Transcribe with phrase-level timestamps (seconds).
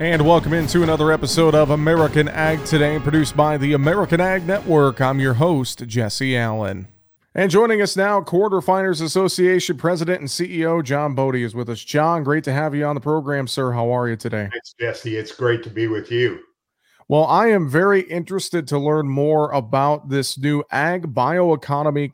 [0.00, 4.98] And welcome into another episode of American Ag Today, produced by the American Ag Network.
[4.98, 6.88] I'm your host, Jesse Allen.
[7.34, 11.84] And joining us now, Corn Refiners Association President and CEO John Bode is with us.
[11.84, 13.72] John, great to have you on the program, sir.
[13.72, 14.48] How are you today?
[14.50, 15.18] Thanks, Jesse.
[15.18, 16.40] It's great to be with you.
[17.06, 22.10] Well, I am very interested to learn more about this new Ag Bioeconomy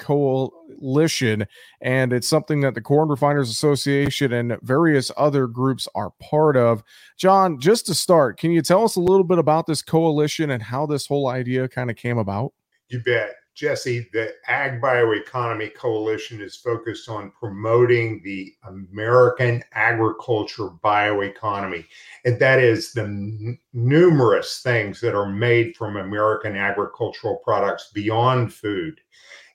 [0.79, 1.46] Coalition,
[1.80, 6.82] and it's something that the Corn Refiners Association and various other groups are part of.
[7.18, 10.62] John, just to start, can you tell us a little bit about this coalition and
[10.62, 12.52] how this whole idea kind of came about?
[12.89, 13.35] You bet.
[13.56, 21.86] Jesse, the Ag Bioeconomy Coalition is focused on promoting the American agriculture bioeconomy.
[22.26, 28.52] And that is the n- numerous things that are made from American agricultural products beyond
[28.52, 29.00] food.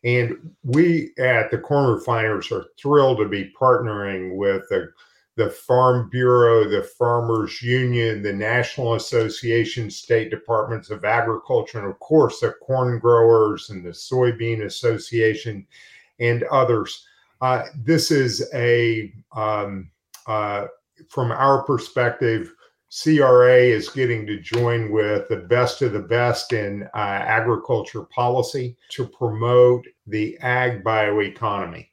[0.03, 4.91] And we at the Corn Refiners are thrilled to be partnering with the
[5.35, 11.97] the Farm Bureau, the Farmers Union, the National Association, State Departments of Agriculture, and of
[12.00, 15.66] course the corn growers and the Soybean Association
[16.20, 17.05] and others.
[17.39, 19.89] Uh, this is a, um,
[20.28, 20.67] uh,
[21.09, 22.53] from our perspective,
[22.92, 28.75] CRA is getting to join with the best of the best in uh, agriculture policy
[28.89, 31.88] to promote the ag bioeconomy.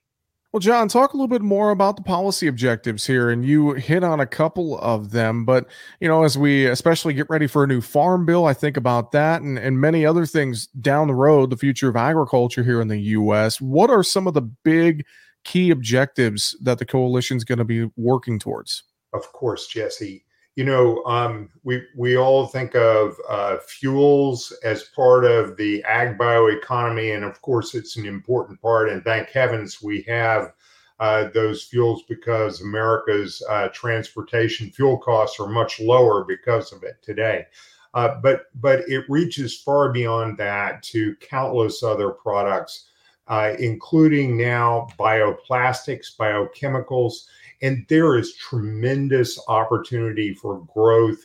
[0.53, 3.29] Well, John, talk a little bit more about the policy objectives here.
[3.29, 5.67] And you hit on a couple of them, but
[6.01, 9.13] you know, as we especially get ready for a new farm bill, I think about
[9.13, 12.89] that and, and many other things down the road, the future of agriculture here in
[12.89, 13.61] the US.
[13.61, 15.05] What are some of the big
[15.45, 18.85] key objectives that the coalition is going to be working towards?
[19.12, 20.25] Of course, Jesse
[20.59, 26.19] you know, um, we we all think of uh, fuels as part of the ag
[26.19, 28.89] bioeconomy, and of course, it's an important part.
[28.89, 30.53] And thank heavens we have
[30.98, 36.97] uh, those fuels because America's uh, transportation fuel costs are much lower because of it
[37.03, 37.47] today.
[37.95, 42.88] Uh, but but it reaches far beyond that to countless other products,
[43.28, 47.27] uh, including now bioplastics, biochemicals
[47.63, 51.25] and there is tremendous opportunity for growth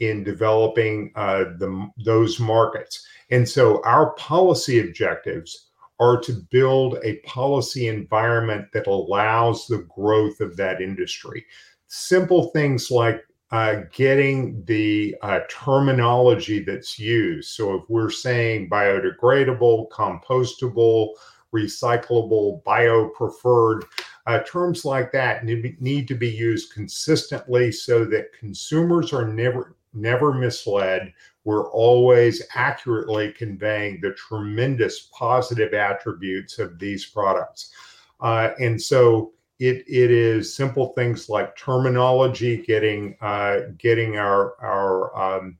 [0.00, 3.06] in developing uh, the, those markets.
[3.30, 5.70] And so our policy objectives
[6.00, 11.46] are to build a policy environment that allows the growth of that industry.
[11.86, 13.22] Simple things like
[13.52, 17.50] uh, getting the uh, terminology that's used.
[17.50, 21.10] So if we're saying biodegradable, compostable,
[21.54, 23.84] recyclable, bio preferred,
[24.26, 30.32] uh, terms like that need, to be used consistently so that consumers are never never
[30.32, 31.12] misled.
[31.44, 37.72] We're always accurately conveying the tremendous positive attributes of these products.
[38.20, 45.16] Uh, and so it, it is simple things like terminology, getting uh, getting our our
[45.16, 45.58] um,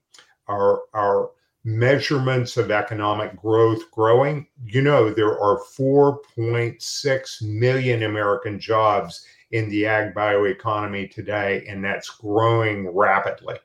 [0.48, 1.30] our our
[1.64, 4.46] measurements of economic growth growing.
[4.64, 12.10] You know, there are 4.6 million American jobs in the ag bioeconomy today, and that's
[12.10, 13.56] growing rapidly.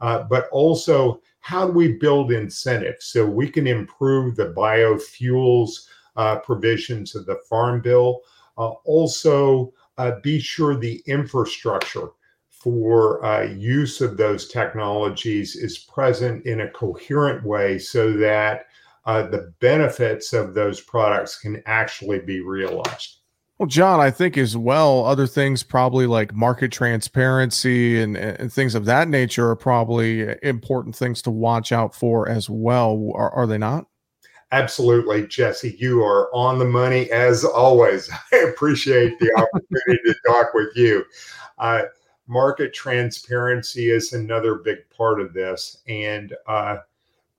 [0.00, 6.36] Uh, but also, how do we build incentives so we can improve the biofuels uh,
[6.36, 8.20] provisions of the Farm Bill?
[8.56, 12.10] Uh, also, uh, be sure the infrastructure
[12.60, 18.66] for uh, use of those technologies is present in a coherent way so that
[19.06, 23.16] uh, the benefits of those products can actually be realized.
[23.58, 28.74] Well, John, I think as well, other things probably like market transparency and, and things
[28.74, 33.12] of that nature are probably important things to watch out for as well.
[33.14, 33.86] Are, are they not?
[34.52, 35.76] Absolutely, Jesse.
[35.78, 38.10] You are on the money as always.
[38.32, 41.04] I appreciate the opportunity to talk with you.
[41.58, 41.82] Uh,
[42.30, 45.82] market transparency is another big part of this.
[45.88, 46.76] And, uh,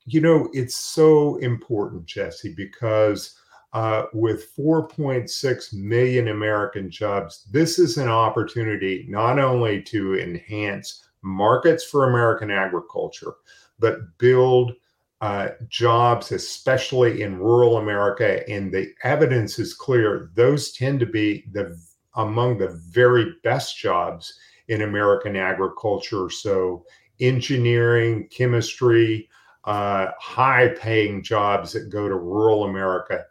[0.06, 3.38] you know, it's so important, Jesse, because
[3.72, 11.86] uh, with 4.6 million American jobs, this is an opportunity not only to enhance markets
[11.86, 13.36] for American agriculture,
[13.80, 14.74] but build
[15.22, 18.48] uh, jobs, especially in rural America.
[18.50, 21.80] And the evidence is clear; those tend to be the
[22.16, 26.30] among the very best jobs in American agriculture.
[26.30, 26.86] So,
[27.20, 29.30] engineering, chemistry,
[29.66, 33.26] uh, high paying jobs that go to rural America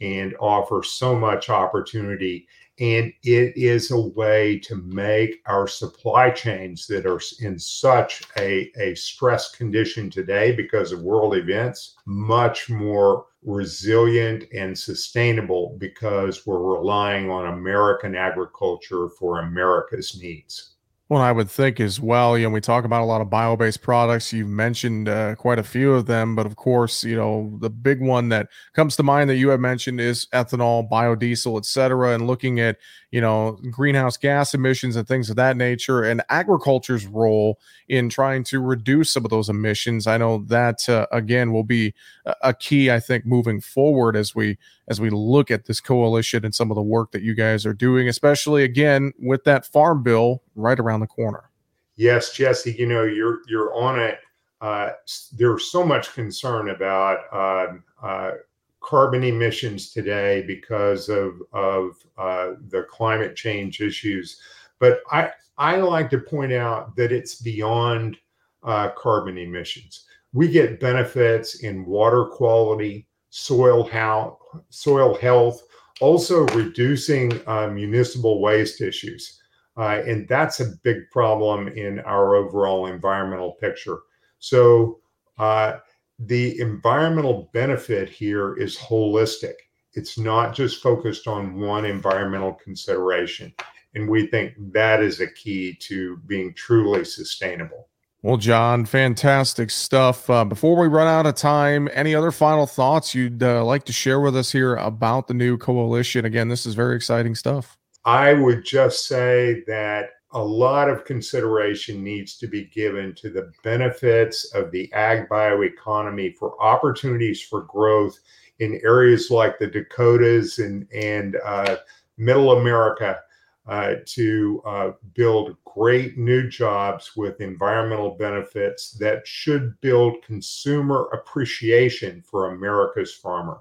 [0.00, 2.46] and offer so much opportunity.
[2.80, 8.72] And it is a way to make our supply chains that are in such a,
[8.76, 16.76] a stress condition today because of world events much more resilient and sustainable because we're
[16.76, 20.73] relying on American agriculture for America's needs.
[21.14, 22.36] Well, I would think as well.
[22.36, 24.32] You know, we talk about a lot of bio-based products.
[24.32, 28.00] You've mentioned uh, quite a few of them, but of course, you know, the big
[28.00, 32.26] one that comes to mind that you have mentioned is ethanol, biodiesel, et cetera, and
[32.26, 32.78] looking at
[33.12, 38.42] you know greenhouse gas emissions and things of that nature, and agriculture's role in trying
[38.42, 40.08] to reduce some of those emissions.
[40.08, 41.94] I know that uh, again will be
[42.42, 44.58] a key, I think, moving forward as we
[44.88, 47.74] as we look at this coalition and some of the work that you guys are
[47.74, 51.50] doing, especially again with that farm bill right around the corner.
[51.96, 54.18] Yes, Jesse, you know, you're you're on it.
[54.60, 54.90] Uh,
[55.32, 58.32] there's so much concern about uh, uh,
[58.80, 64.40] carbon emissions today because of of uh, the climate change issues.
[64.78, 68.16] But I I like to point out that it's beyond
[68.64, 70.04] uh, carbon emissions.
[70.32, 74.38] We get benefits in water quality, soil health,
[74.70, 75.60] soil health,
[76.00, 79.40] also reducing uh, municipal waste issues.
[79.76, 83.98] Uh, and that's a big problem in our overall environmental picture.
[84.38, 85.00] So
[85.36, 85.78] uh,
[86.20, 89.54] the environmental benefit here is holistic.
[89.94, 93.52] It's not just focused on one environmental consideration.
[93.96, 97.88] And we think that is a key to being truly sustainable.
[98.24, 100.30] Well, John, fantastic stuff.
[100.30, 103.92] Uh, before we run out of time, any other final thoughts you'd uh, like to
[103.92, 106.24] share with us here about the new coalition?
[106.24, 107.76] Again, this is very exciting stuff.
[108.06, 113.52] I would just say that a lot of consideration needs to be given to the
[113.62, 118.18] benefits of the ag bioeconomy for opportunities for growth
[118.58, 121.76] in areas like the Dakotas and, and uh,
[122.16, 123.18] Middle America
[123.66, 132.22] uh, to uh, build great new jobs with environmental benefits that should build consumer appreciation
[132.22, 133.60] for America's farmer.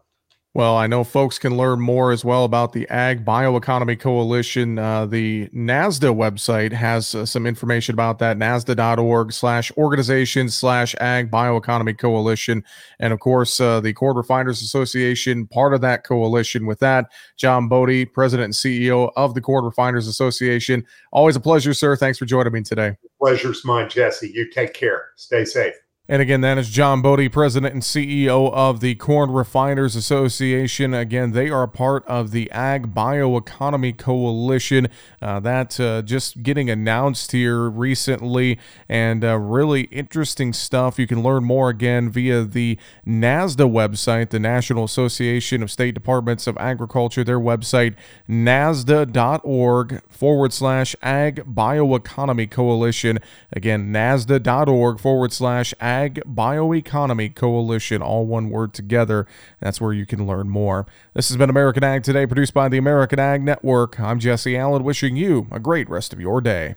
[0.56, 4.78] Well, I know folks can learn more as well about the Ag Bioeconomy Coalition.
[4.78, 11.32] Uh, the NASDA website has uh, some information about that, nasda.org slash organization slash Ag
[11.32, 12.64] Bioeconomy Coalition.
[13.00, 17.12] And of course, uh, the Corn Refiners Association, part of that coalition with that.
[17.36, 20.86] John Bode, President and CEO of the Corn Refiners Association.
[21.12, 21.96] Always a pleasure, sir.
[21.96, 22.96] Thanks for joining me today.
[23.20, 24.30] Pleasure's mine, Jesse.
[24.30, 25.14] You take care.
[25.16, 25.74] Stay safe.
[26.14, 30.94] And again, that is John Bode, President and CEO of the Corn Refiners Association.
[30.94, 34.90] Again, they are part of the Ag Bioeconomy Coalition.
[35.24, 41.00] Uh, that uh, just getting announced here recently, and uh, really interesting stuff.
[41.00, 42.78] You can learn more again via the
[43.08, 47.96] NASDA website, the National Association of State Departments of Agriculture, their website,
[48.30, 53.18] nasda.org forward slash Ag Bioeconomy Coalition.
[53.52, 59.26] Again, nasda.org forward slash Ag Ag Bioeconomy Coalition, all one word together.
[59.62, 60.86] That's where you can learn more.
[61.14, 63.98] This has been American Ag Today, produced by the American Ag Network.
[64.02, 66.76] I'm Jesse Allen, wishing you a great rest of your day.